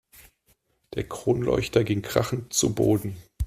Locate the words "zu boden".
2.53-3.17